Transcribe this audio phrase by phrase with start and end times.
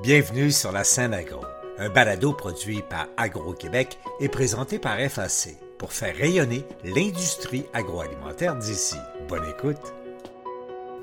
[0.00, 1.40] Bienvenue sur la scène agro,
[1.76, 8.94] un balado produit par Agro-Québec et présenté par FAC pour faire rayonner l'industrie agroalimentaire d'ici.
[9.28, 9.92] Bonne écoute.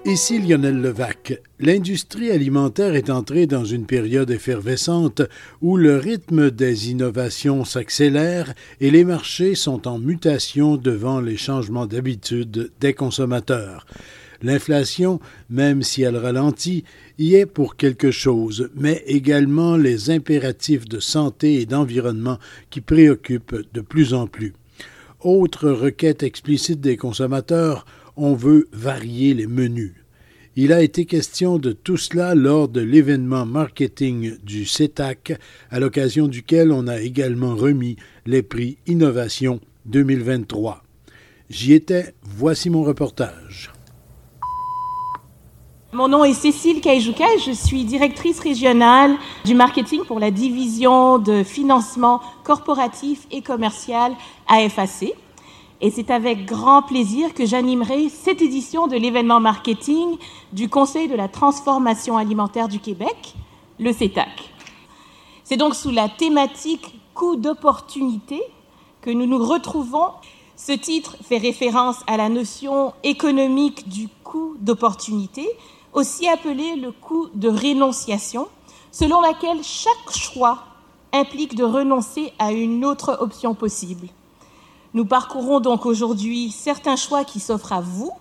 [0.05, 1.41] Ici Lionel Levac.
[1.59, 5.23] L'industrie alimentaire est entrée dans une période effervescente
[5.61, 11.85] où le rythme des innovations s'accélère et les marchés sont en mutation devant les changements
[11.85, 13.85] d'habitude des consommateurs.
[14.45, 15.19] L'inflation,
[15.49, 16.83] même si elle ralentit,
[17.17, 22.37] y est pour quelque chose, mais également les impératifs de santé et d'environnement
[22.69, 24.53] qui préoccupent de plus en plus.
[25.21, 27.87] Autre requête explicite des consommateurs,
[28.17, 29.93] on veut varier les menus.
[30.55, 35.39] Il a été question de tout cela lors de l'événement marketing du CETAC,
[35.71, 37.95] à l'occasion duquel on a également remis
[38.27, 40.83] les prix Innovation 2023.
[41.49, 43.74] J'y étais, voici mon reportage.
[45.95, 51.41] Mon nom est Cécile Kaijouka je suis directrice régionale du marketing pour la division de
[51.41, 54.13] financement corporatif et commercial
[54.49, 55.13] AFAC.
[55.79, 60.17] Et c'est avec grand plaisir que j'animerai cette édition de l'événement marketing
[60.51, 63.33] du Conseil de la transformation alimentaire du Québec,
[63.79, 64.51] le CETAC.
[65.45, 68.41] C'est donc sous la thématique coût d'opportunité
[68.99, 70.09] que nous nous retrouvons.
[70.57, 75.47] Ce titre fait référence à la notion économique du coût d'opportunité,
[75.95, 78.47] aussi appelé le coût de rénonciation,
[78.91, 80.59] selon laquelle chaque choix
[81.13, 84.07] implique de renoncer à une autre option possible.
[84.93, 88.11] Nous parcourons donc aujourd'hui certains choix qui s'offrent à vous.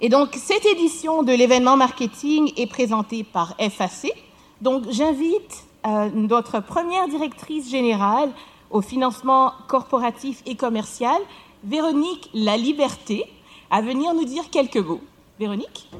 [0.00, 4.12] Et donc, cette édition de l'événement marketing est présentée par FAC.
[4.60, 8.30] Donc, j'invite euh, notre première directrice générale
[8.70, 11.20] au financement corporatif et commercial,
[11.64, 13.24] Véronique La Liberté,
[13.70, 15.00] à venir nous dire quelques mots.
[15.38, 15.90] Véronique?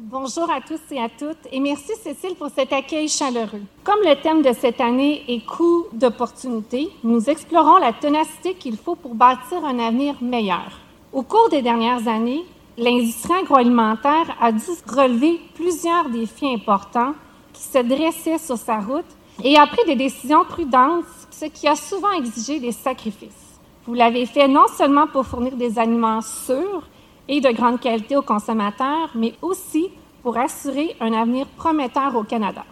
[0.00, 3.62] Bonjour à tous et à toutes et merci Cécile pour cet accueil chaleureux.
[3.82, 8.94] Comme le thème de cette année est coût d'opportunité, nous explorons la ténacité qu'il faut
[8.94, 10.78] pour bâtir un avenir meilleur.
[11.12, 12.44] Au cours des dernières années,
[12.76, 17.14] l'industrie agroalimentaire a dû relever plusieurs défis importants
[17.52, 19.04] qui se dressaient sur sa route
[19.42, 23.58] et a pris des décisions prudentes, ce qui a souvent exigé des sacrifices.
[23.84, 26.86] Vous l'avez fait non seulement pour fournir des aliments sûrs,
[27.28, 29.88] et de grande qualité aux consommateurs, mais aussi
[30.22, 32.64] pour assurer un avenir prometteur au Canada.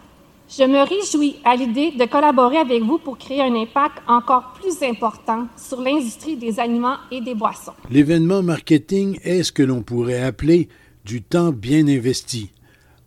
[0.49, 4.81] Je me réjouis à l'idée de collaborer avec vous pour créer un impact encore plus
[4.81, 7.73] important sur l'industrie des aliments et des boissons.
[7.89, 10.69] L'événement marketing est ce que l'on pourrait appeler
[11.03, 12.51] du temps bien investi.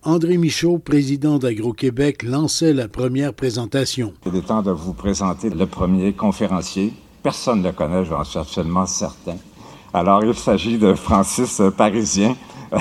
[0.02, 4.12] André Michaud, président d'Agro-Québec, lançait la première présentation.
[4.26, 6.92] Il est temps de vous présenter le premier conférencier.
[7.22, 9.36] Personne ne le connaît, j'en suis absolument certain.
[9.92, 12.36] Alors, il s'agit de Francis Parisien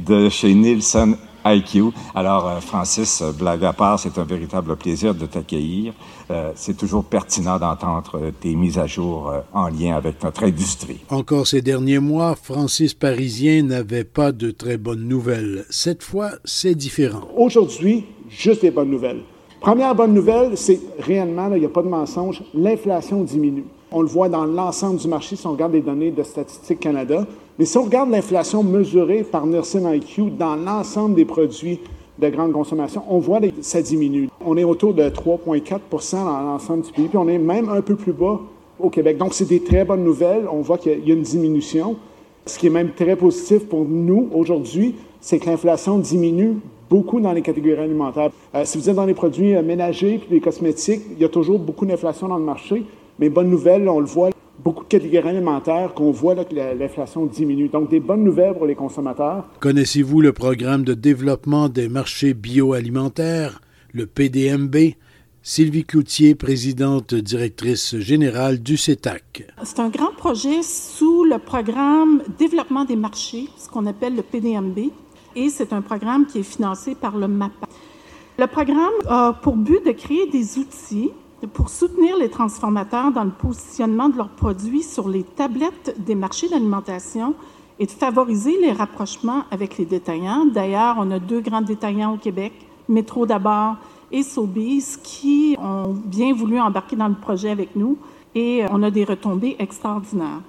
[0.00, 1.92] de chez Nielsen IQ.
[2.12, 5.92] Alors, euh, Francis, blague à part, c'est un véritable plaisir de t'accueillir.
[6.30, 11.04] Euh, c'est toujours pertinent d'entendre tes mises à jour euh, en lien avec notre industrie.
[11.10, 15.64] Encore ces derniers mois, Francis Parisien n'avait pas de très bonnes nouvelles.
[15.70, 17.28] Cette fois, c'est différent.
[17.36, 19.22] Aujourd'hui, juste des bonnes nouvelles.
[19.60, 23.64] Première bonne nouvelle, c'est réellement, il n'y a pas de mensonge, l'inflation diminue.
[23.96, 27.24] On le voit dans l'ensemble du marché si on regarde les données de Statistique Canada.
[27.60, 31.78] Mais si on regarde l'inflation mesurée par Nielsen IQ dans l'ensemble des produits
[32.18, 34.28] de grande consommation, on voit que ça diminue.
[34.44, 37.94] On est autour de 3,4% dans l'ensemble du pays, puis on est même un peu
[37.94, 38.40] plus bas
[38.80, 39.16] au Québec.
[39.16, 40.48] Donc, c'est des très bonnes nouvelles.
[40.50, 41.94] On voit qu'il y a une diminution.
[42.46, 46.56] Ce qui est même très positif pour nous aujourd'hui, c'est que l'inflation diminue
[46.90, 48.30] beaucoup dans les catégories alimentaires.
[48.56, 51.28] Euh, si vous êtes dans les produits euh, ménagers puis les cosmétiques, il y a
[51.28, 52.84] toujours beaucoup d'inflation dans le marché.
[53.18, 57.68] Mais bonne nouvelle, on le voit, beaucoup de catégories alimentaires qu'on voit que l'inflation diminue.
[57.68, 59.44] Donc, des bonnes nouvelles pour les consommateurs.
[59.60, 63.60] Connaissez-vous le programme de développement des marchés bioalimentaires,
[63.92, 64.76] le PDMB?
[65.46, 69.46] Sylvie Cloutier, présidente directrice générale du CETAC.
[69.62, 74.78] C'est un grand projet sous le programme Développement des marchés, ce qu'on appelle le PDMB,
[75.36, 77.68] et c'est un programme qui est financé par le MAPA.
[78.38, 81.10] Le programme a pour but de créer des outils
[81.52, 86.48] pour soutenir les transformateurs dans le positionnement de leurs produits sur les tablettes des marchés
[86.48, 87.34] d'alimentation
[87.78, 90.46] et de favoriser les rapprochements avec les détaillants.
[90.46, 92.52] D'ailleurs, on a deux grands détaillants au Québec,
[92.88, 93.76] Métro d'abord
[94.12, 97.98] et Sobeys, qui ont bien voulu embarquer dans le projet avec nous
[98.34, 100.42] et on a des retombées extraordinaires.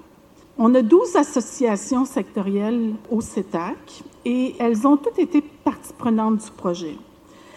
[0.58, 6.50] On a 12 associations sectorielles au CETAC et elles ont toutes été partie prenante du
[6.50, 6.96] projet.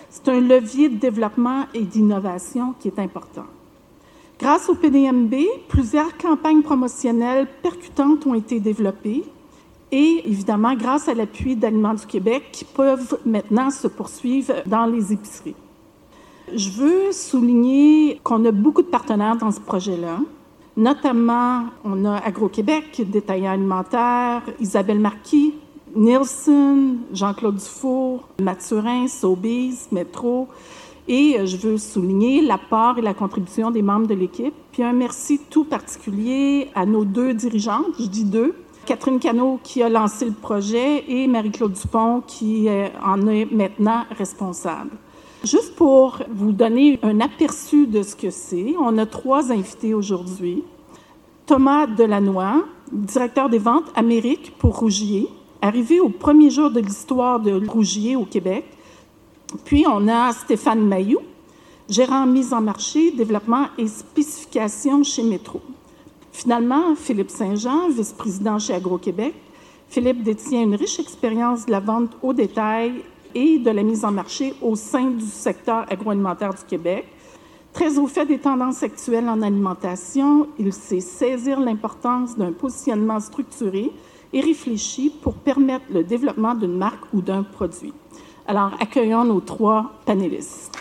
[0.10, 3.46] C'est un levier de développement et d'innovation qui est important.
[4.40, 5.36] Grâce au PDMB,
[5.68, 9.24] plusieurs campagnes promotionnelles percutantes ont été développées
[9.92, 15.14] et évidemment grâce à l'appui d'Aliments du Québec qui peuvent maintenant se poursuivre dans les
[15.14, 15.56] épiceries.
[16.56, 20.20] Je veux souligner qu'on a beaucoup de partenaires dans ce projet-là.
[20.78, 25.54] Notamment, on a Agro-Québec, détaillant alimentaire, Isabelle Marquis,
[26.00, 30.48] Nielsen, Jean-Claude Dufour, Mathurin, Sobeys, Métro.
[31.10, 34.54] Et je veux souligner l'apport et la contribution des membres de l'équipe.
[34.72, 38.56] Puis un merci tout particulier à nos deux dirigeantes, je dis deux,
[38.86, 42.68] Catherine Cano qui a lancé le projet et Marie-Claude Dupont qui
[43.04, 44.92] en est maintenant responsable.
[45.44, 50.64] Juste pour vous donner un aperçu de ce que c'est, on a trois invités aujourd'hui.
[51.46, 55.28] Thomas Delannoy, directeur des ventes Amérique pour Rougier,
[55.62, 58.66] arrivé au premier jour de l'histoire de Rougier au Québec.
[59.66, 61.20] Puis on a Stéphane Mayou,
[61.90, 65.62] gérant mise en marché, développement et spécification chez Métro.
[66.32, 69.34] Finalement, Philippe Saint-Jean, vice-président chez Agro-Québec.
[69.90, 73.04] Philippe détient une riche expérience de la vente au détail
[73.34, 77.08] et de la mise en marché au sein du secteur agroalimentaire du Québec.
[77.74, 83.92] Très au fait des tendances actuelles en alimentation, il sait saisir l'importance d'un positionnement structuré
[84.34, 87.94] et réfléchi pour permettre le développement d'une marque ou d'un produit.
[88.48, 90.72] Alors, accueillons nos trois panélistes.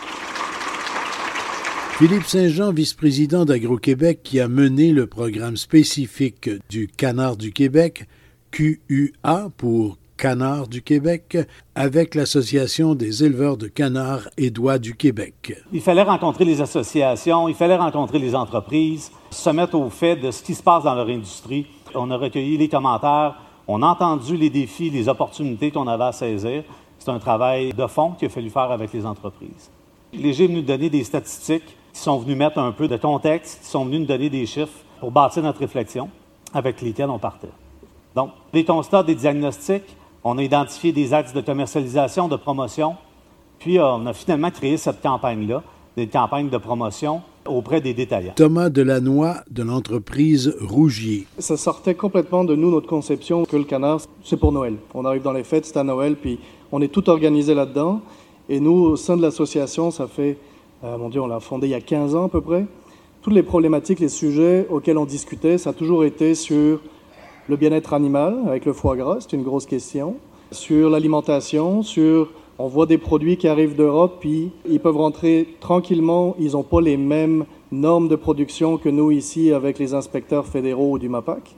[1.99, 8.07] Philippe Saint-Jean, vice-président d'Agro-Québec, qui a mené le programme spécifique du Canard du Québec,
[8.51, 11.37] QUA pour Canard du Québec
[11.75, 15.55] avec l'Association des éleveurs de canards et d'oies du Québec.
[15.71, 20.31] Il fallait rencontrer les associations, il fallait rencontrer les entreprises, se mettre au fait de
[20.31, 21.67] ce qui se passe dans leur industrie.
[21.95, 23.35] On a recueilli les commentaires,
[23.67, 26.63] on a entendu les défis, les opportunités qu'on avait à saisir.
[26.97, 29.69] C'est un travail de fond qu'il a fallu faire avec les entreprises.
[30.13, 33.67] Les gens nous donner des statistiques, qui sont venus mettre un peu de contexte, qui
[33.67, 36.09] sont venus nous donner des chiffres pour bâtir notre réflexion
[36.53, 37.51] avec lesquels on partait.
[38.15, 42.95] Donc, des constats, des diagnostics, on a identifié des axes de commercialisation, de promotion,
[43.59, 45.63] puis euh, on a finalement créé cette campagne-là,
[45.95, 48.33] des campagnes de promotion auprès des détaillants.
[48.35, 51.27] Thomas Delannoy de l'entreprise Rougier.
[51.37, 54.75] Ça sortait complètement de nous, notre conception, que le canard, c'est pour Noël.
[54.93, 56.39] On arrive dans les fêtes, c'est à Noël, puis
[56.71, 58.01] on est tout organisé là-dedans.
[58.49, 60.37] Et nous, au sein de l'association, ça fait,
[60.83, 62.65] euh, mon Dieu, on l'a fondé il y a 15 ans à peu près.
[63.21, 66.79] Toutes les problématiques, les sujets auxquels on discutait, ça a toujours été sur
[67.47, 70.15] le bien-être animal avec le foie gras, c'est une grosse question.
[70.51, 76.35] Sur l'alimentation, sur on voit des produits qui arrivent d'Europe, puis ils peuvent rentrer tranquillement.
[76.39, 80.99] Ils n'ont pas les mêmes normes de production que nous ici avec les inspecteurs fédéraux
[80.99, 81.55] du MAPAC.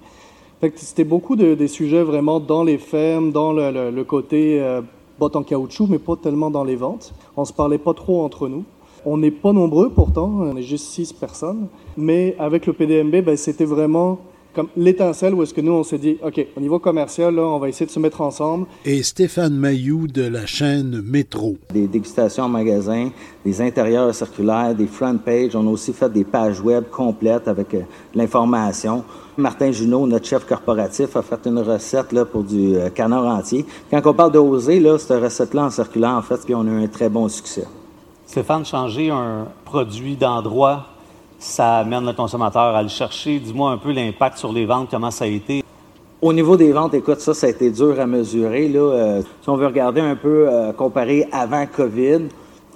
[0.75, 4.81] C'était beaucoup de, des sujets vraiment dans les fermes, dans le, côté euh,
[5.17, 7.15] botte en caoutchouc, mais pas tellement dans les ventes.
[7.35, 8.63] On se parlait pas trop entre nous.
[9.03, 11.67] On n'est pas nombreux pourtant, on est juste six personnes.
[11.97, 14.19] Mais avec le PDMB, ben, c'était vraiment
[14.53, 17.59] comme l'étincelle où est-ce que nous, on s'est dit, OK, au niveau commercial, là, on
[17.59, 18.67] va essayer de se mettre ensemble.
[18.85, 21.57] Et Stéphane Mayou de la chaîne Métro.
[21.73, 23.09] Des dégustations en magasin,
[23.45, 25.55] des intérieurs circulaires, des front pages.
[25.55, 27.81] On a aussi fait des pages web complètes avec euh,
[28.13, 29.03] l'information.
[29.37, 33.65] Martin Junot, notre chef corporatif, a fait une recette là, pour du euh, canard entier.
[33.89, 36.83] Quand on parle d'oser, là, cette recette-là en circulant, en fait, puis on a eu
[36.83, 37.65] un très bon succès.
[38.25, 40.90] Stéphane, changer un produit d'endroit
[41.41, 43.39] ça amène le consommateur à le chercher.
[43.39, 45.63] Dis-moi un peu l'impact sur les ventes, comment ça a été.
[46.21, 48.67] Au niveau des ventes, écoute, ça, ça a été dur à mesurer.
[48.67, 48.79] Là.
[48.79, 52.27] Euh, si on veut regarder un peu, euh, comparé avant COVID,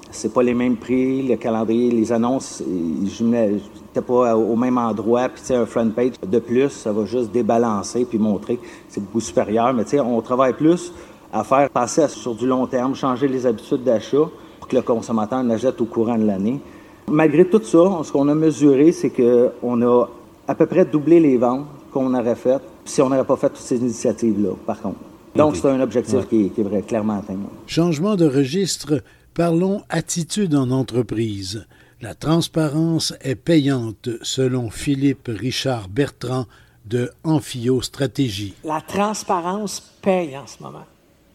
[0.10, 5.30] c'est pas les mêmes prix, le calendrier, les annonces, je n'étais pas au même endroit.
[5.30, 9.22] Puis, un front page de plus, ça va juste débalancer puis montrer que c'est beaucoup
[9.22, 9.74] supérieur.
[9.76, 10.92] Mais, tu sais, on travaille plus
[11.32, 14.28] à faire passer sur du long terme, changer les habitudes d'achat
[14.60, 16.60] pour que le consommateur l'achète au courant de l'année.
[17.08, 20.08] Malgré tout ça, ce qu'on a mesuré, c'est qu'on a
[20.48, 23.58] à peu près doublé les ventes qu'on aurait faites si on n'aurait pas fait toutes
[23.58, 25.00] ces initiatives-là, par contre.
[25.36, 27.38] Donc, c'est un objectif qui, est, vrai, clairement atteint.
[27.68, 29.02] Changement de registre,
[29.34, 31.66] parlons attitude en entreprise.
[32.02, 36.46] La transparence est payante, selon Philippe Richard Bertrand
[36.86, 38.54] de Amphio Stratégie.
[38.64, 40.86] La transparence paye en ce moment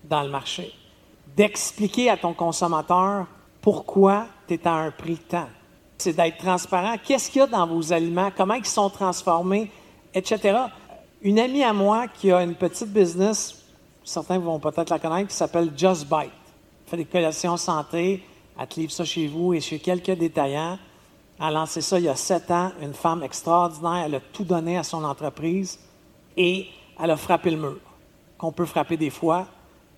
[0.09, 0.73] dans le marché.
[1.37, 3.27] D'expliquer à ton consommateur
[3.61, 5.49] pourquoi tu es à un prix tant
[6.01, 6.97] c'est d'être transparent.
[7.05, 8.31] Qu'est-ce qu'il y a dans vos aliments?
[8.37, 9.71] Comment ils sont transformés?
[10.15, 10.59] Etc.
[11.23, 13.63] Une amie à moi qui a une petite business,
[14.03, 16.31] certains vont peut-être la connaître, qui s'appelle Just Bite.
[16.85, 18.25] Elle fait des collations santé,
[18.59, 20.79] elle te livre ça chez vous et chez quelques détaillants.
[21.39, 24.05] Elle a lancé ça il y a sept ans, une femme extraordinaire.
[24.07, 25.79] Elle a tout donné à son entreprise
[26.37, 26.67] et
[27.01, 27.79] elle a frappé le mur,
[28.39, 29.47] qu'on peut frapper des fois.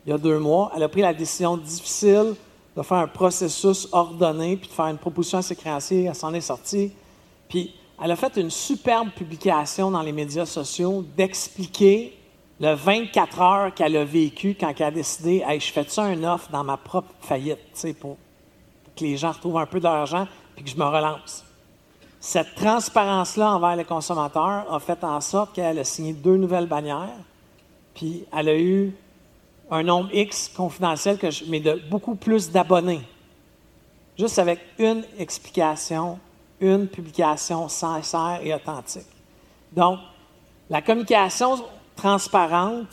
[0.05, 2.35] Il y a deux mois, elle a pris la décision difficile
[2.77, 6.05] de faire un processus ordonné, puis de faire une proposition à ses créanciers.
[6.05, 6.93] Elle s'en est sortie.
[7.49, 12.19] Puis elle a fait une superbe publication dans les médias sociaux d'expliquer
[12.61, 16.25] le 24 heures qu'elle a vécu quand elle a décidé hey, je fais ça un
[16.25, 17.59] offre dans ma propre faillite,
[18.01, 18.17] pour
[18.97, 21.45] que les gens retrouvent un peu d'argent puis que je me relance.
[22.21, 27.19] Cette transparence-là envers les consommateurs a fait en sorte qu'elle a signé deux nouvelles bannières,
[27.95, 28.95] puis elle a eu
[29.71, 33.03] un nombre X confidentiel, que mais de beaucoup plus d'abonnés.
[34.19, 36.19] Juste avec une explication,
[36.61, 39.07] une publication sincère et authentique.
[39.73, 39.99] Donc,
[40.69, 41.57] la communication
[41.97, 42.89] transparente,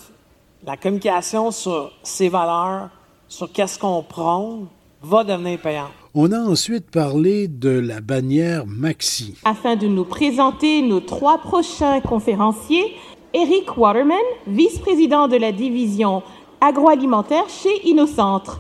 [0.66, 2.90] la communication sur ses valeurs,
[3.28, 4.68] sur qu'est-ce qu'on prône,
[5.02, 5.92] va devenir payante.
[6.16, 9.36] On a ensuite parlé de la bannière Maxi.
[9.46, 12.96] Afin de nous présenter nos trois prochains conférenciers,
[13.34, 16.24] Eric Waterman, vice-président de la division
[16.62, 18.60] agroalimentaire chez Innocentre.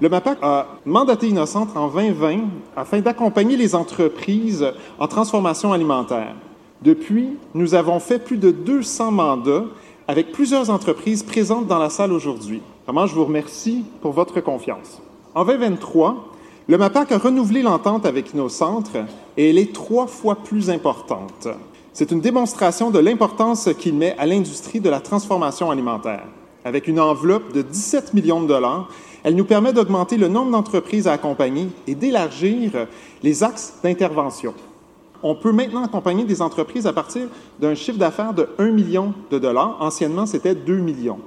[0.00, 2.40] Le MAPAC a mandaté Innocentre en 2020
[2.76, 4.66] afin d'accompagner les entreprises
[4.98, 6.34] en transformation alimentaire.
[6.82, 9.64] Depuis, nous avons fait plus de 200 mandats
[10.06, 12.62] avec plusieurs entreprises présentes dans la salle aujourd'hui.
[12.86, 15.02] Vraiment, je vous remercie pour votre confiance.
[15.34, 16.28] En 2023,
[16.68, 18.96] le MAPAC a renouvelé l'entente avec Innocentre
[19.36, 21.48] et elle est trois fois plus importante.
[21.92, 26.24] C'est une démonstration de l'importance qu'il met à l'industrie de la transformation alimentaire.
[26.68, 28.90] Avec une enveloppe de 17 millions de dollars,
[29.24, 32.86] elle nous permet d'augmenter le nombre d'entreprises à accompagner et d'élargir
[33.22, 34.52] les axes d'intervention.
[35.22, 39.38] On peut maintenant accompagner des entreprises à partir d'un chiffre d'affaires de 1 million de
[39.38, 39.78] dollars.
[39.80, 41.20] Anciennement, c'était 2 millions.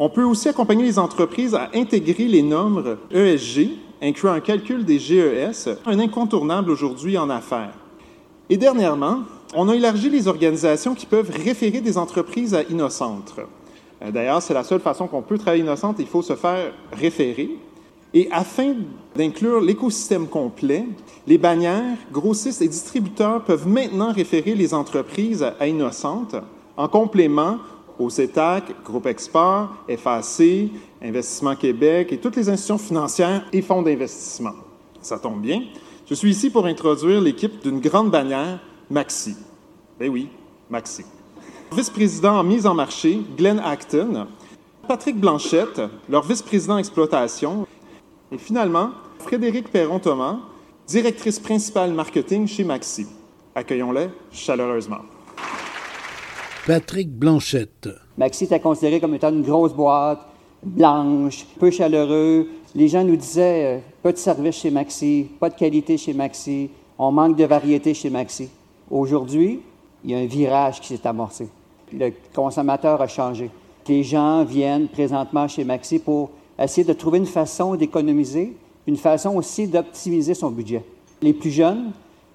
[0.00, 3.70] On peut aussi accompagner les entreprises à intégrer les normes ESG,
[4.02, 7.74] incluant un calcul des GES, un incontournable aujourd'hui en affaires.
[8.50, 9.20] Et dernièrement,
[9.54, 13.42] on a élargi les organisations qui peuvent référer des entreprises à Innocentre.
[14.02, 17.50] Euh, d'ailleurs, c'est la seule façon qu'on peut travailler Innocentre, il faut se faire référer.
[18.14, 18.74] Et afin
[19.14, 20.86] d'inclure l'écosystème complet,
[21.26, 26.36] les bannières, grossistes et distributeurs peuvent maintenant référer les entreprises à Innocente
[26.76, 27.58] en complément
[27.98, 30.70] au CETAC, Groupe Export, FAC,
[31.02, 34.54] Investissement Québec et toutes les institutions financières et fonds d'investissement.
[35.02, 35.62] Ça tombe bien.
[36.08, 39.36] Je suis ici pour introduire l'équipe d'une grande bannière, Maxi.
[39.98, 40.28] Ben oui,
[40.70, 41.04] Maxi.
[41.72, 44.26] Vice-président en mise en marché, Glenn Acton.
[44.88, 47.66] Patrick Blanchette, leur vice-président exploitation.
[48.32, 50.38] Et finalement, Frédéric Perron-Thomas,
[50.86, 53.06] directrice principale marketing chez Maxi.
[53.54, 55.02] Accueillons-les chaleureusement.
[56.66, 57.88] Patrick Blanchette.
[58.16, 60.20] Maxi était considéré comme étant une grosse boîte,
[60.62, 62.48] blanche, peu chaleureux.
[62.74, 66.70] Les gens nous disaient euh, pas de service chez Maxi, pas de qualité chez Maxi,
[66.98, 68.48] on manque de variété chez Maxi.
[68.90, 69.60] Aujourd'hui,
[70.04, 71.48] il y a un virage qui s'est amorcé.
[71.92, 73.50] Le consommateur a changé.
[73.88, 78.54] Les gens viennent présentement chez Maxi pour essayer de trouver une façon d'économiser,
[78.86, 80.82] une façon aussi d'optimiser son budget.
[81.22, 81.92] Les plus jeunes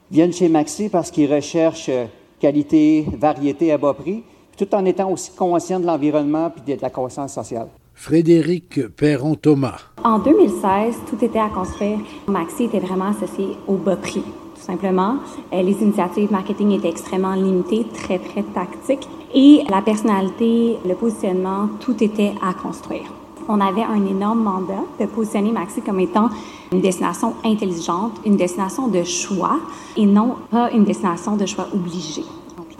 [0.09, 2.05] viennent chez Maxi parce qu'ils recherchent euh,
[2.39, 4.23] qualité, variété à bas prix,
[4.57, 7.67] tout en étant aussi conscients de l'environnement et de la conscience sociale.
[7.93, 9.79] Frédéric Perron-Thomas.
[10.03, 11.99] En 2016, tout était à construire.
[12.27, 15.17] Maxi était vraiment associé au bas prix, tout simplement.
[15.53, 19.07] Euh, les initiatives marketing étaient extrêmement limitées, très, très tactiques.
[19.35, 23.11] Et la personnalité, le positionnement, tout était à construire.
[23.49, 26.29] On avait un énorme mandat de positionner Maxi comme étant
[26.71, 29.57] une destination intelligente, une destination de choix
[29.97, 32.23] et non pas une destination de choix obligé.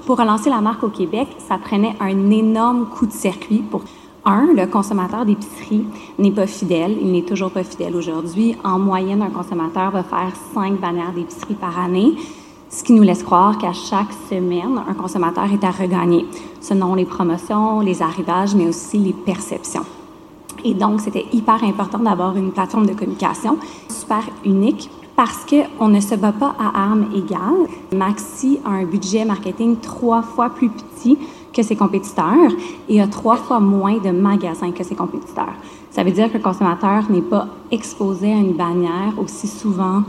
[0.05, 3.81] Pour relancer la marque au Québec, ça prenait un énorme coup de circuit pour
[4.25, 5.85] un, le consommateur d'épicerie
[6.17, 8.55] n'est pas fidèle, il n'est toujours pas fidèle aujourd'hui.
[8.63, 12.13] En moyenne, un consommateur va faire cinq bannières d'épicerie par année,
[12.73, 16.25] ce qui nous laisse croire qu'à chaque semaine, un consommateur est à regagner,
[16.59, 19.85] selon les promotions, les arrivages, mais aussi les perceptions.
[20.65, 23.57] Et donc, c'était hyper important d'avoir une plateforme de communication
[23.89, 27.67] super unique parce qu'on ne se bat pas à armes égales.
[27.93, 31.19] Maxi a un budget marketing trois fois plus petit
[31.53, 32.51] que ses compétiteurs
[32.89, 35.53] et a trois fois moins de magasins que ses compétiteurs.
[35.91, 40.01] Ça veut dire que le consommateur n'est pas exposé à une bannière aussi souvent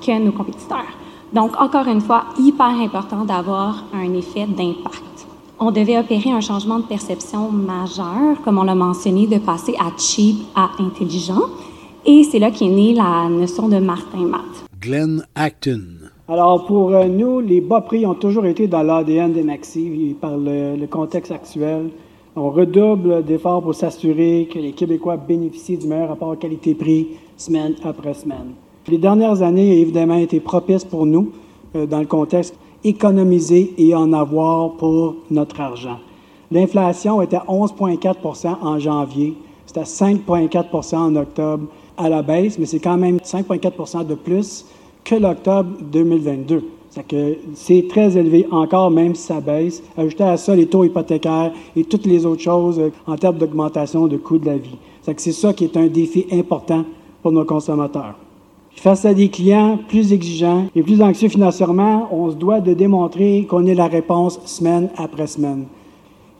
[0.00, 1.01] que nos compétiteurs.
[1.32, 5.26] Donc, encore une fois, hyper important d'avoir un effet d'impact.
[5.58, 9.96] On devait opérer un changement de perception majeur, comme on l'a mentionné, de passer à
[9.96, 11.42] cheap à intelligent.
[12.04, 14.66] Et c'est là qu'est née la notion de Martin Matt.
[14.80, 15.82] Glenn Acton.
[16.28, 20.36] Alors, pour euh, nous, les bas prix ont toujours été dans l'ADN des Maxi par
[20.36, 21.90] le, contexte actuel.
[22.36, 28.14] On redouble d'efforts pour s'assurer que les Québécois bénéficient du meilleur rapport qualité-prix semaine après
[28.14, 28.52] semaine.
[28.88, 31.30] Les dernières années, évidemment, été propices pour nous
[31.76, 35.98] euh, dans le contexte économiser et en avoir pour notre argent.
[36.50, 39.34] L'inflation était à 11,4% en janvier,
[39.66, 44.66] c'était à 5,4% en octobre à la baisse, mais c'est quand même 5,4% de plus
[45.04, 46.64] que l'octobre 2022.
[47.54, 49.82] C'est très élevé encore, même si ça baisse.
[49.96, 54.08] Ajouter à ça les taux hypothécaires et toutes les autres choses euh, en termes d'augmentation
[54.08, 54.76] de coût de la vie.
[55.02, 56.84] C'est ça qui est un défi important
[57.22, 58.14] pour nos consommateurs.
[58.76, 63.46] Face à des clients plus exigeants et plus anxieux financièrement, on se doit de démontrer
[63.48, 65.66] qu'on est la réponse semaine après semaine.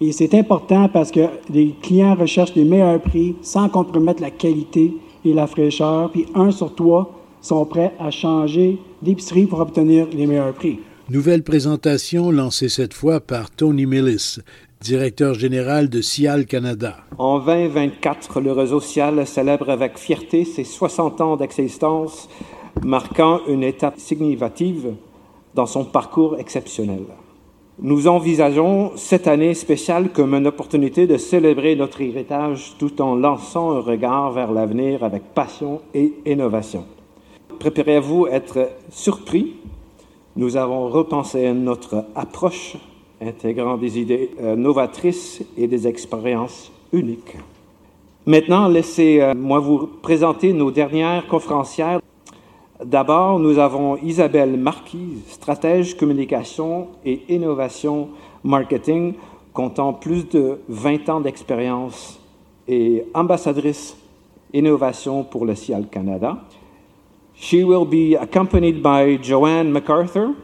[0.01, 4.97] Et c'est important parce que les clients recherchent les meilleurs prix sans compromettre la qualité
[5.25, 6.11] et la fraîcheur.
[6.11, 10.81] Puis un sur trois sont prêts à changer d'épicerie pour obtenir les meilleurs prix.
[11.09, 14.39] Nouvelle présentation lancée cette fois par Tony Millis,
[14.83, 16.97] directeur général de Cial Canada.
[17.17, 22.29] En 2024, le réseau Cial célèbre avec fierté ses 60 ans d'existence,
[22.83, 24.95] marquant une étape significative
[25.55, 27.05] dans son parcours exceptionnel.
[27.79, 33.71] Nous envisageons cette année spéciale comme une opportunité de célébrer notre héritage tout en lançant
[33.71, 36.85] un regard vers l'avenir avec passion et innovation.
[37.61, 39.55] Préparez-vous à être surpris.
[40.35, 42.77] Nous avons repensé notre approche,
[43.23, 47.37] intégrant des idées euh, novatrices et des expériences uniques.
[48.27, 52.01] Maintenant, laissez-moi vous présenter nos dernières conférencières.
[52.85, 58.11] D'abord, nous avons Isabelle Marquis, stratège communication et innovation
[58.45, 59.15] marketing,
[59.53, 62.21] comptant plus de 20 ans d'expérience
[62.69, 63.97] et ambassadrice
[64.53, 66.39] innovation pour le CIAL Canada.
[67.35, 70.35] She will be accompanied by Joanne MacArthur,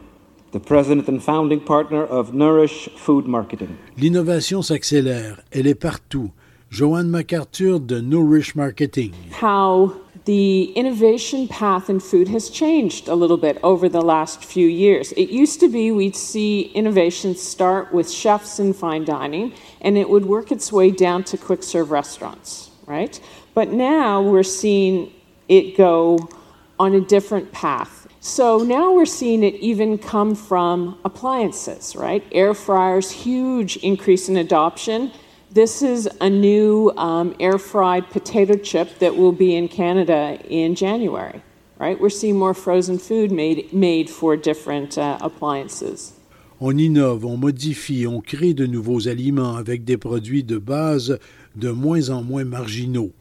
[0.51, 3.77] the president and founding partner of Nourish Food Marketing.
[3.97, 6.31] L'innovation s'accélère, elle est partout.
[6.69, 9.11] Joanne MacArthur de Nourish Marketing.
[9.41, 9.93] How
[10.25, 15.11] the innovation path in food has changed a little bit over the last few years.
[15.13, 20.07] It used to be we'd see innovation start with chefs in fine dining and it
[20.07, 23.19] would work its way down to quick serve restaurants, right?
[23.55, 25.11] But now we're seeing
[25.47, 26.29] it go
[26.77, 27.98] on a different path.
[28.21, 32.21] So now we're seeing it even come from appliances, right?
[32.33, 35.13] Air fryers, huge increase in adoption.
[35.51, 40.75] This is a new um, air fried potato chip that will be in Canada in
[40.75, 41.41] January,
[41.77, 41.97] right?
[41.97, 46.13] We're seeing more frozen food made, made for different uh, appliances.
[46.59, 51.17] On innove, on modifie, on crée de nouveaux aliments avec des produits de base
[51.55, 53.13] de moins en moins marginaux.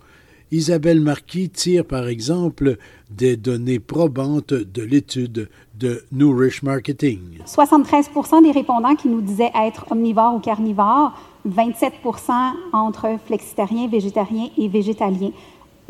[0.50, 2.78] Isabelle Marquis tire par exemple
[3.10, 7.18] des données probantes de l'étude de Nourish Marketing.
[7.46, 11.12] 73% des répondants qui nous disaient être omnivores ou carnivores,
[11.46, 12.32] 27%
[12.72, 15.32] entre flexitariens, végétariens et végétaliens.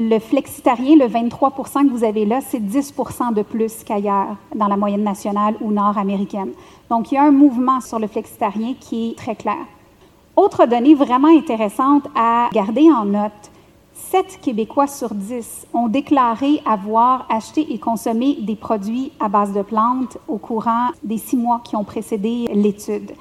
[0.00, 4.76] Le flexitarien, le 23% que vous avez là, c'est 10% de plus qu'ailleurs dans la
[4.76, 6.50] moyenne nationale ou nord-américaine.
[6.88, 9.66] Donc, il y a un mouvement sur le flexitarien qui est très clair.
[10.36, 13.50] Autre donnée vraiment intéressante à garder en note,
[13.98, 19.60] 7 Québécois sur 10 ont déclaré avoir acheté et consommé des produits à base de
[19.60, 23.12] plantes au courant des six mois qui ont précédé l'étude.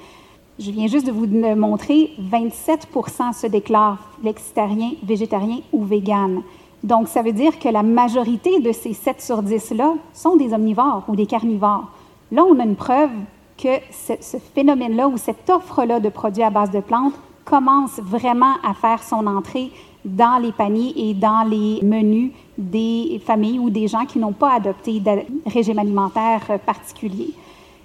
[0.60, 6.42] Je viens juste de vous le montrer, 27% se déclarent flexitariens, végétariens ou véganes.
[6.84, 11.04] Donc, ça veut dire que la majorité de ces 7 sur 10-là sont des omnivores
[11.08, 11.92] ou des carnivores.
[12.32, 13.12] Là, on a une preuve
[13.58, 17.16] que ce, ce phénomène-là ou cette offre-là de produits à base de plantes
[17.48, 19.72] commence vraiment à faire son entrée
[20.04, 24.54] dans les paniers et dans les menus des familles ou des gens qui n'ont pas
[24.54, 25.12] adopté de
[25.46, 27.34] régime alimentaire particulier.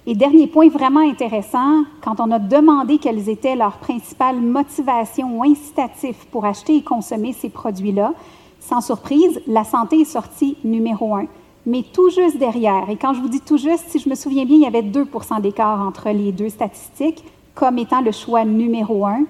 [0.05, 5.43] Et dernier point vraiment intéressant, quand on a demandé quelles étaient leurs principales motivations ou
[5.43, 8.13] incitatifs pour acheter et consommer ces produits-là,
[8.59, 11.25] sans surprise, la santé est sortie numéro un.
[11.65, 14.43] Mais tout juste derrière, et quand je vous dis tout juste, si je me souviens
[14.43, 17.23] bien, il y avait 2% d'écart entre les deux statistiques
[17.55, 19.23] comme étant le choix numéro un,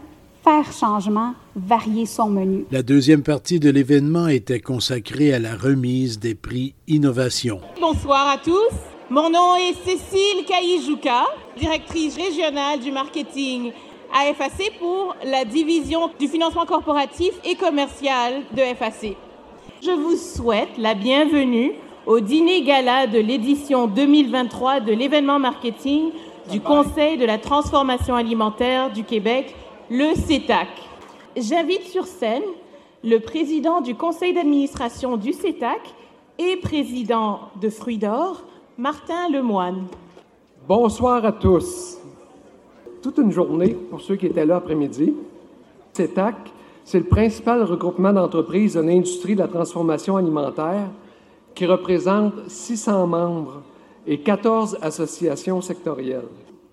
[0.43, 2.65] faire changement, varier son menu.
[2.71, 7.61] La deuxième partie de l'événement était consacrée à la remise des prix innovation.
[7.79, 8.75] Bonsoir à tous.
[9.09, 11.25] Mon nom est Cécile Kaïjouka,
[11.57, 13.71] directrice régionale du marketing
[14.13, 19.15] à FAC pour la division du financement corporatif et commercial de FAC.
[19.81, 21.71] Je vous souhaite la bienvenue
[22.05, 26.11] au dîner gala de l'édition 2023 de l'événement marketing
[26.51, 29.55] du Conseil de la transformation alimentaire du Québec
[29.93, 30.69] le CETAC.
[31.37, 32.41] J'invite sur scène
[33.03, 35.81] le président du conseil d'administration du CETAC
[36.39, 38.43] et président de Fruits d'Or,
[38.75, 39.85] Martin Lemoine.
[40.67, 41.99] Bonsoir à tous.
[43.03, 45.13] Toute une journée pour ceux qui étaient là après-midi.
[45.93, 46.37] CETAC,
[46.83, 50.89] c'est le principal regroupement d'entreprises de l'industrie de la transformation alimentaire
[51.53, 53.61] qui représente 600 membres
[54.07, 56.25] et 14 associations sectorielles.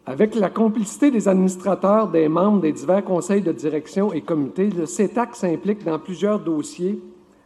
[0.06, 4.86] Avec la complicité des administrateurs, des membres des divers conseils de direction et comités, le
[4.86, 6.98] CETAC s'implique dans plusieurs dossiers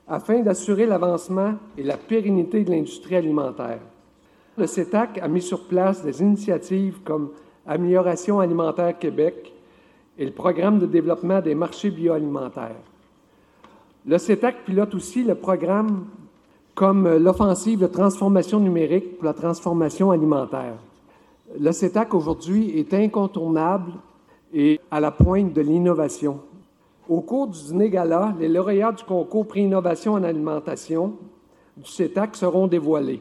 [0.07, 3.81] afin d'assurer l'avancement et la pérennité de l'industrie alimentaire.
[4.57, 7.31] Le CETAC a mis sur place des initiatives comme
[7.67, 9.53] Amélioration alimentaire Québec
[10.19, 12.77] et le programme de développement des marchés bioalimentaires.
[14.07, 16.05] Le CETAC pilote aussi le programme
[16.75, 20.75] comme l'offensive de transformation numérique pour la transformation alimentaire.
[21.53, 23.93] Le CETAC aujourd'hui est incontournable
[24.53, 26.41] et à la pointe de l'innovation.
[27.09, 31.13] Au cours du dîner gala, les lauréats du concours Prix Innovation en alimentation
[31.77, 33.21] du CETAC seront dévoilés.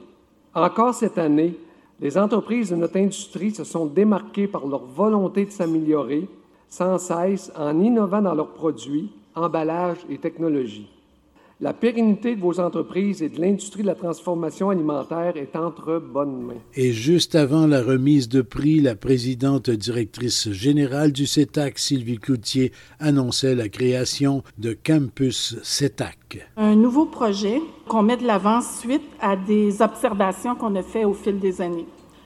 [0.56, 1.58] Encore cette année,
[2.00, 6.28] les entreprises de notre industrie se sont démarquées par leur volonté de s'améliorer
[6.70, 10.90] sans cesse en innovant dans leurs produits, emballages et technologies.
[11.64, 16.42] La pérennité de vos entreprises et de l'industrie de la transformation alimentaire est entre bonnes
[16.42, 16.62] mains.
[16.76, 22.74] Et juste avant la remise de prix, la présidente directrice générale du CETAC, Sylvie Cloutier,
[23.00, 26.50] annonçait la création de Campus CETAC.
[26.58, 31.14] Un nouveau projet qu'on met de l'avant suite à des observations qu'on a faites au
[31.14, 31.86] fil des années.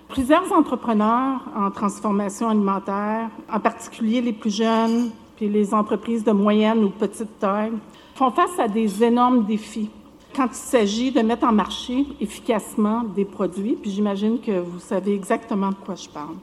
[0.09, 6.83] Plusieurs entrepreneurs en transformation alimentaire, en particulier les plus jeunes, puis les entreprises de moyenne
[6.83, 7.73] ou petite taille,
[8.17, 9.91] font face à des énormes défis
[10.35, 15.13] quand il s'agit de mettre en marché efficacement des produits, puis j'imagine que vous savez
[15.13, 16.35] exactement de quoi je parle.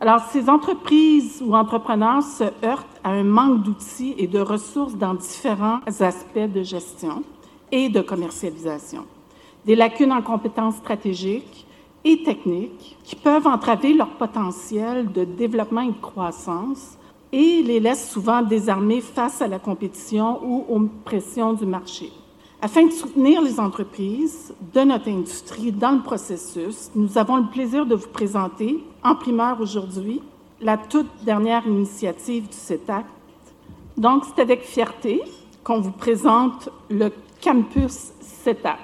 [0.00, 5.14] Alors, ces entreprises ou entrepreneurs se heurtent à un manque d'outils et de ressources dans
[5.14, 7.22] différents aspects de gestion
[7.70, 9.06] et de commercialisation.
[9.64, 11.66] Des lacunes en compétences stratégiques
[12.04, 16.98] et techniques qui peuvent entraver leur potentiel de développement et de croissance
[17.32, 22.12] et les laisse souvent désarmés face à la compétition ou aux pressions du marché.
[22.60, 27.86] Afin de soutenir les entreprises de notre industrie dans le processus, nous avons le plaisir
[27.86, 30.20] de vous présenter en primeur aujourd'hui
[30.60, 33.04] la toute dernière initiative du CETAC.
[33.96, 35.22] Donc, c'est avec fierté
[35.64, 37.10] qu'on vous présente le
[37.42, 38.78] campus CETAC,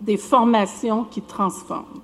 [0.00, 2.02] des formations qui transforment.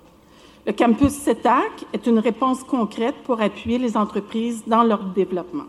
[0.66, 5.66] Le campus CETAC est une réponse concrète pour appuyer les entreprises dans leur développement.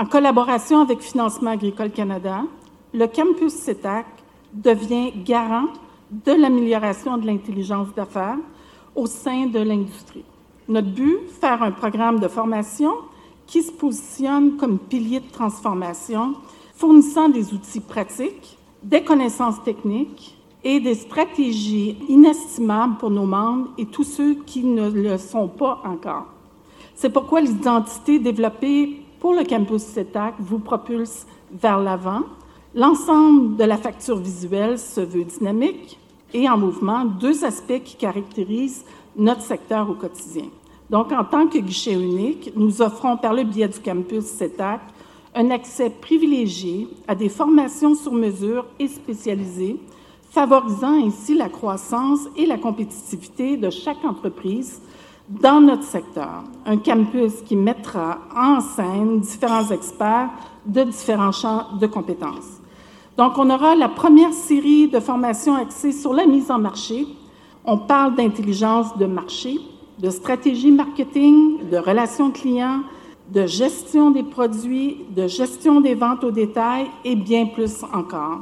[0.00, 2.44] En collaboration avec Financement agricole Canada,
[2.94, 4.06] le campus CETAC
[4.54, 5.66] devient garant
[6.10, 8.38] de l'amélioration de l'intelligence d'affaires
[8.96, 10.24] au sein de l'industrie.
[10.68, 12.92] Notre but, faire un programme de formation
[13.46, 16.32] qui se positionne comme pilier de transformation,
[16.74, 20.34] fournissant des outils pratiques, des connaissances techniques
[20.64, 25.82] et des stratégies inestimables pour nos membres et tous ceux qui ne le sont pas
[25.84, 26.24] encore.
[26.94, 32.22] C'est pourquoi l'identité développée pour le campus CETAC vous propulse vers l'avant.
[32.74, 35.98] L'ensemble de la facture visuelle se veut dynamique
[36.32, 38.84] et en mouvement, deux aspects qui caractérisent
[39.16, 40.46] notre secteur au quotidien.
[40.88, 44.80] Donc, en tant que guichet unique, nous offrons par le biais du campus CETAC
[45.34, 49.76] un accès privilégié à des formations sur mesure et spécialisées,
[50.30, 54.80] favorisant ainsi la croissance et la compétitivité de chaque entreprise
[55.30, 60.30] dans notre secteur, un campus qui mettra en scène différents experts
[60.66, 62.58] de différents champs de compétences.
[63.16, 67.06] Donc, on aura la première série de formations axées sur la mise en marché.
[67.64, 69.56] On parle d'intelligence de marché,
[70.00, 72.80] de stratégie marketing, de relations clients,
[73.32, 78.40] de gestion des produits, de gestion des ventes au détail et bien plus encore.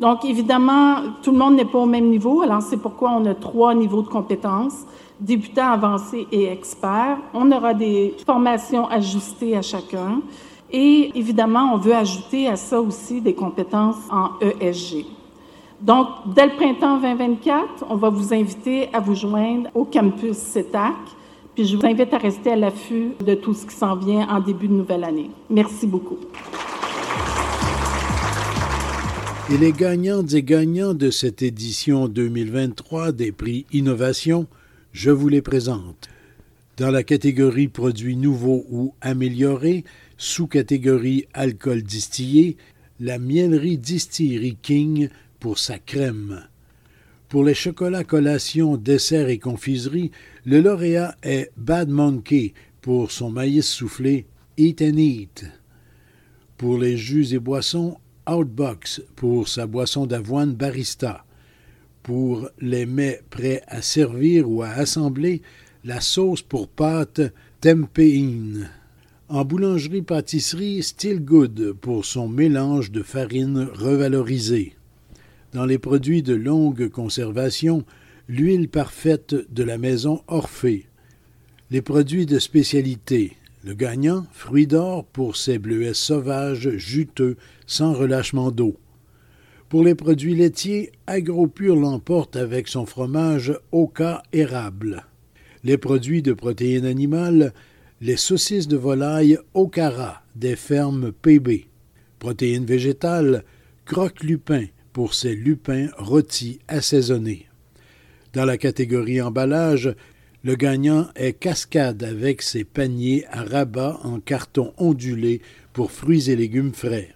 [0.00, 3.34] Donc, évidemment, tout le monde n'est pas au même niveau, alors c'est pourquoi on a
[3.34, 4.84] trois niveaux de compétences
[5.20, 7.18] débutants, avancés et experts.
[7.34, 10.20] On aura des formations ajustées à chacun.
[10.70, 15.06] Et évidemment, on veut ajouter à ça aussi des compétences en ESG.
[15.80, 20.94] Donc, dès le printemps 2024, on va vous inviter à vous joindre au campus CETAC.
[21.54, 24.40] Puis je vous invite à rester à l'affût de tout ce qui s'en vient en
[24.40, 25.30] début de nouvelle année.
[25.50, 26.18] Merci beaucoup.
[29.50, 34.46] Et les gagnantes et gagnants de cette édition 2023 des prix Innovation
[34.92, 36.08] je vous les présente.
[36.76, 39.84] Dans la catégorie produits nouveaux ou améliorés,
[40.18, 42.58] sous-catégorie alcool distillé,
[43.00, 45.08] la mielerie Distillerie King
[45.40, 46.42] pour sa crème.
[47.30, 50.10] Pour les chocolats collations, desserts et confiseries,
[50.44, 54.26] le lauréat est Bad Monkey pour son maïs soufflé
[54.58, 55.46] Eat and Eat.
[56.58, 57.96] Pour les jus et boissons,
[58.28, 61.24] Outbox pour sa boisson d'avoine Barista
[62.08, 65.42] pour les mets prêts à servir ou à assembler,
[65.84, 67.20] la sauce pour pâte
[67.60, 68.70] tempéine.
[69.28, 74.74] En boulangerie-pâtisserie, Still Good pour son mélange de farine revalorisée.
[75.52, 77.84] Dans les produits de longue conservation,
[78.26, 80.86] l'huile parfaite de la maison Orphée.
[81.70, 83.36] Les produits de spécialité.
[83.64, 88.76] Le gagnant, fruits d'or pour ses bleuets sauvages, juteux, sans relâchement d'eau.
[89.68, 95.04] Pour les produits laitiers, AgroPure l'emporte avec son fromage Oka érable.
[95.64, 97.52] Les produits de protéines animales,
[98.00, 101.66] les saucisses de volaille Okara des fermes PB.
[102.18, 103.44] Protéines végétales,
[103.84, 107.46] Croque Lupin pour ses lupins rôtis assaisonnés.
[108.32, 109.94] Dans la catégorie emballage,
[110.44, 115.40] le gagnant est Cascade avec ses paniers à rabat en carton ondulé
[115.72, 117.14] pour fruits et légumes frais.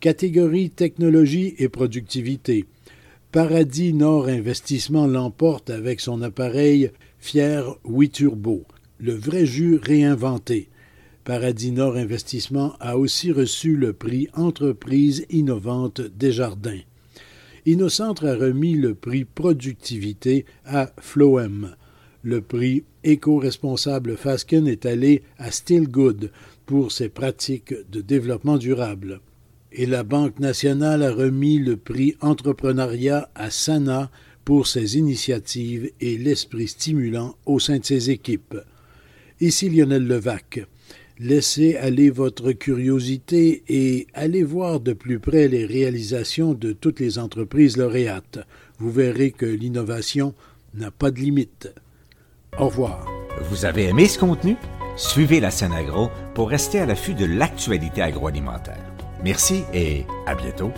[0.00, 2.66] Catégorie technologie et productivité.
[3.32, 8.64] Paradis Nord Investissement l'emporte avec son appareil Fier 8 Turbo,
[8.98, 10.68] le vrai jus réinventé.
[11.24, 16.82] Paradis Nord Investissement a aussi reçu le prix Entreprise innovante Desjardins.
[17.66, 21.74] Innocentre a remis le prix Productivité à Floem.
[22.26, 26.30] Le prix éco-responsable Fasken est allé à Stillgood
[26.64, 29.20] pour ses pratiques de développement durable.
[29.72, 34.10] Et la Banque nationale a remis le prix Entrepreneuriat à Sana
[34.42, 38.56] pour ses initiatives et l'esprit stimulant au sein de ses équipes.
[39.40, 40.66] Ici Lionel Levac.
[41.18, 47.18] Laissez aller votre curiosité et allez voir de plus près les réalisations de toutes les
[47.18, 48.38] entreprises lauréates.
[48.78, 50.34] Vous verrez que l'innovation
[50.72, 51.68] n'a pas de limite.
[52.58, 53.04] Au revoir.
[53.42, 54.56] Vous avez aimé ce contenu?
[54.96, 58.78] Suivez la scène agro pour rester à l'affût de l'actualité agroalimentaire.
[59.24, 60.70] Merci et à bientôt.